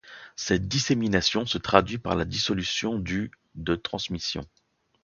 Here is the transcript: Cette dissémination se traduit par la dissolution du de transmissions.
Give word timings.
Cette 0.35 0.67
dissémination 0.67 1.45
se 1.45 1.59
traduit 1.59 1.99
par 1.99 2.15
la 2.15 2.25
dissolution 2.25 2.97
du 2.97 3.29
de 3.53 3.75
transmissions. 3.75 4.47